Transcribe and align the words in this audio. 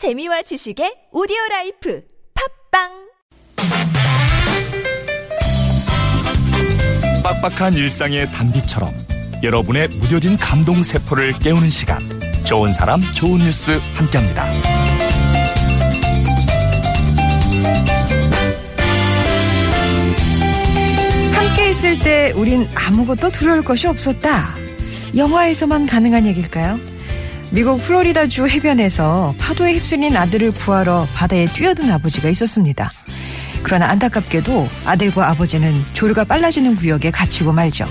재미와 0.00 0.40
지식의 0.40 1.10
오디오 1.12 1.36
라이프 1.50 2.02
팟빵 2.72 2.88
빡빡한 7.22 7.74
일상의 7.74 8.26
단비처럼 8.30 8.94
여러분의 9.42 9.88
무뎌진 9.88 10.38
감동 10.38 10.82
세포를 10.82 11.32
깨우는 11.38 11.68
시간 11.68 11.98
좋은 12.46 12.72
사람 12.72 13.02
좋은 13.14 13.40
뉴스 13.40 13.72
함께합니다. 13.92 14.44
함께 21.34 21.72
있을 21.72 21.98
때 21.98 22.32
우린 22.36 22.66
아무것도 22.74 23.32
두려울 23.32 23.62
것이 23.62 23.86
없었다. 23.86 24.54
영화에서만 25.14 25.84
가능한 25.84 26.24
얘기일까요? 26.24 26.89
미국 27.52 27.82
플로리다주 27.82 28.46
해변에서 28.46 29.34
파도에 29.38 29.74
휩쓸린 29.74 30.16
아들을 30.16 30.52
구하러 30.52 31.08
바다에 31.14 31.46
뛰어든 31.46 31.90
아버지가 31.90 32.28
있었습니다. 32.28 32.92
그러나 33.64 33.88
안타깝게도 33.88 34.68
아들과 34.84 35.28
아버지는 35.30 35.74
조류가 35.92 36.24
빨라지는 36.24 36.76
구역에 36.76 37.10
갇히고 37.10 37.52
말죠. 37.52 37.86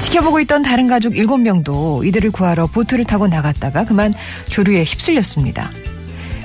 지켜보고 0.00 0.40
있던 0.40 0.62
다른 0.62 0.88
가족 0.88 1.12
7명도 1.14 2.04
이들을 2.04 2.32
구하러 2.32 2.66
보트를 2.66 3.04
타고 3.04 3.28
나갔다가 3.28 3.84
그만 3.84 4.12
조류에 4.46 4.82
휩쓸렸습니다. 4.82 5.70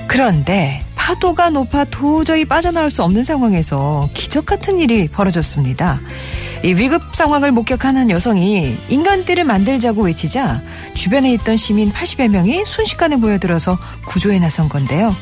그런데 0.06 0.80
파도가 0.94 1.50
높아 1.50 1.84
도저히 1.84 2.44
빠져나올 2.44 2.92
수 2.92 3.02
없는 3.02 3.24
상황에서 3.24 4.08
기적 4.14 4.46
같은 4.46 4.78
일이 4.78 5.08
벌어졌습니다. 5.08 5.98
이 6.62 6.74
위급 6.74 7.14
상황을 7.14 7.52
목격한 7.52 7.96
한 7.96 8.10
여성이 8.10 8.76
인간띠를 8.90 9.44
만들자고 9.44 10.04
외치자 10.04 10.60
주변에 10.94 11.32
있던 11.34 11.56
시민 11.56 11.90
80여 11.90 12.28
명이 12.28 12.64
순식간에 12.66 13.16
모여들어서 13.16 13.78
구조에 14.06 14.38
나선 14.38 14.68
건데요. 14.68 15.16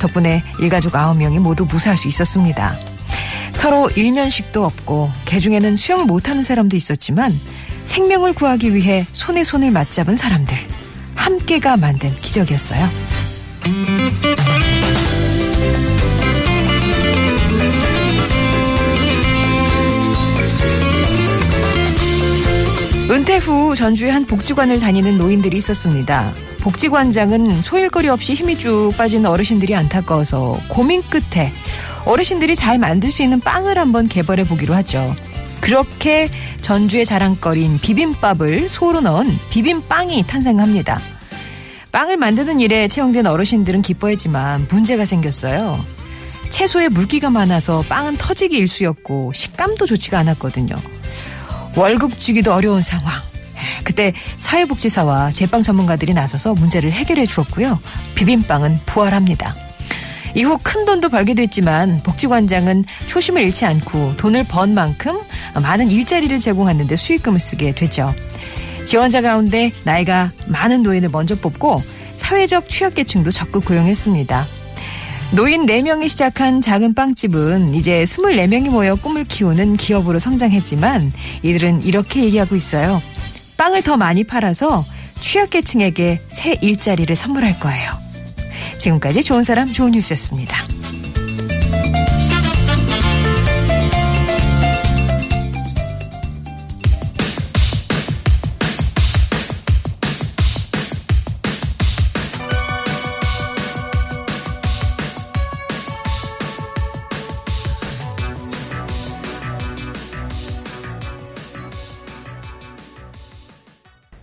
덕분에 0.00 0.42
일가족 0.58 0.92
9명이 0.92 1.38
모두 1.38 1.64
무사할 1.64 1.96
수 1.96 2.08
있었습니다. 2.08 2.76
서로 3.52 3.88
일면식도 3.90 4.64
없고 4.64 5.10
개중에는 5.26 5.76
수영을 5.76 6.06
못하는 6.06 6.42
사람도 6.42 6.76
있었지만 6.76 7.32
생명을 7.84 8.32
구하기 8.34 8.74
위해 8.74 9.06
손에 9.12 9.44
손을 9.44 9.70
맞잡은 9.70 10.16
사람들 10.16 10.56
함께가 11.14 11.76
만든 11.76 12.14
기적이었어요. 12.20 12.88
은퇴 23.10 23.38
후 23.38 23.74
전주의 23.74 24.12
한 24.12 24.24
복지관을 24.24 24.78
다니는 24.78 25.18
노인들이 25.18 25.56
있었습니다. 25.56 26.32
복지관장은 26.60 27.60
소일거리 27.60 28.08
없이 28.08 28.34
힘이 28.34 28.56
쭉 28.56 28.92
빠진 28.96 29.26
어르신들이 29.26 29.74
안타까워서 29.74 30.60
고민 30.68 31.02
끝에 31.02 31.52
어르신들이 32.04 32.54
잘 32.54 32.78
만들 32.78 33.10
수 33.10 33.24
있는 33.24 33.40
빵을 33.40 33.78
한번 33.78 34.06
개발해 34.06 34.44
보기로 34.44 34.74
하죠. 34.74 35.16
그렇게 35.60 36.28
전주의 36.60 37.04
자랑거리인 37.04 37.80
비빔밥을 37.80 38.68
소로 38.68 39.00
넣은 39.00 39.26
비빔빵이 39.50 40.24
탄생합니다. 40.28 41.00
빵을 41.90 42.16
만드는 42.16 42.60
일에 42.60 42.86
채용된 42.86 43.26
어르신들은 43.26 43.82
기뻐했지만 43.82 44.68
문제가 44.70 45.04
생겼어요. 45.04 45.84
채소에 46.50 46.88
물기가 46.88 47.28
많아서 47.28 47.80
빵은 47.88 48.18
터지기 48.18 48.56
일쑤였고 48.56 49.32
식감도 49.34 49.86
좋지가 49.86 50.20
않았거든요. 50.20 50.76
월급 51.76 52.18
주기도 52.18 52.52
어려운 52.52 52.82
상황. 52.82 53.22
그때 53.84 54.12
사회복지사와 54.38 55.30
제빵 55.30 55.62
전문가들이 55.62 56.14
나서서 56.14 56.54
문제를 56.54 56.92
해결해 56.92 57.26
주었고요. 57.26 57.80
비빔빵은 58.14 58.80
부활합니다. 58.86 59.54
이후 60.34 60.58
큰 60.62 60.84
돈도 60.84 61.08
벌게 61.08 61.34
됐지만 61.34 62.00
복지관장은 62.02 62.84
초심을 63.08 63.42
잃지 63.42 63.64
않고 63.66 64.14
돈을 64.16 64.44
번 64.44 64.74
만큼 64.74 65.18
많은 65.60 65.90
일자리를 65.90 66.38
제공하는데 66.38 66.94
수익금을 66.94 67.40
쓰게 67.40 67.74
됐죠. 67.74 68.14
지원자 68.84 69.20
가운데 69.22 69.72
나이가 69.84 70.30
많은 70.46 70.82
노인을 70.82 71.08
먼저 71.10 71.34
뽑고 71.34 71.82
사회적 72.14 72.68
취약계층도 72.68 73.30
적극 73.30 73.64
고용했습니다. 73.64 74.46
노인 75.32 75.64
4명이 75.64 76.08
시작한 76.08 76.60
작은 76.60 76.94
빵집은 76.94 77.74
이제 77.74 78.02
24명이 78.02 78.68
모여 78.68 78.96
꿈을 78.96 79.24
키우는 79.24 79.76
기업으로 79.76 80.18
성장했지만 80.18 81.12
이들은 81.44 81.84
이렇게 81.84 82.24
얘기하고 82.24 82.56
있어요. 82.56 83.00
빵을 83.56 83.82
더 83.82 83.96
많이 83.96 84.24
팔아서 84.24 84.84
취약계층에게 85.20 86.20
새 86.26 86.58
일자리를 86.60 87.14
선물할 87.14 87.60
거예요. 87.60 87.92
지금까지 88.78 89.22
좋은 89.22 89.44
사람 89.44 89.70
좋은 89.70 89.92
뉴스였습니다. 89.92 90.66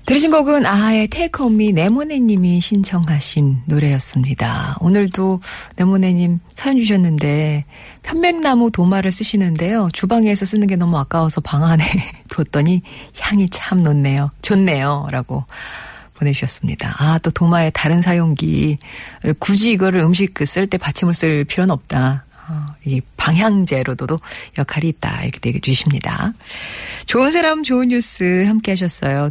들으신 0.08 0.32
곡은 0.32 0.66
아하의 0.66 1.10
테이크 1.10 1.44
미 1.50 1.74
네모네님이 1.74 2.62
신청하신 2.62 3.64
노래였습니다. 3.66 4.78
오늘도 4.80 5.42
네모네님 5.76 6.40
사연 6.54 6.80
주셨는데 6.80 7.66
편백나무 8.04 8.72
도마를 8.72 9.12
쓰시는데요. 9.12 9.90
주방에서 9.92 10.46
쓰는 10.46 10.68
게 10.68 10.78
너무 10.78 10.98
아까워서 10.98 11.42
방 11.42 11.66
안에 11.66 11.84
뒀더니 12.32 12.84
향이 13.20 13.50
참 13.50 13.84
좋네요. 13.84 14.32
좋네요. 14.42 15.08
라고 15.12 15.44
보내주셨습니다. 16.14 16.96
아, 17.00 17.18
또 17.18 17.30
도마의 17.30 17.72
다른 17.74 18.02
사용기. 18.02 18.78
굳이 19.40 19.74
이거를 19.74 20.00
음식 20.00 20.34
그쓸때 20.34 20.78
받침을 20.78 21.14
쓸 21.14 21.44
필요는 21.44 21.74
없다. 21.74 22.24
어, 22.50 22.74
이 22.86 23.02
방향제로도 23.18 24.20
역할이 24.58 24.88
있다. 24.88 25.24
이렇게 25.24 25.50
얘기해 25.50 25.60
주십니다. 25.60 26.34
좋은 27.06 27.32
사람 27.32 27.62
좋은 27.62 27.90
뉴스 27.90 28.46
함께 28.48 28.72
하셨어요. 28.72 29.26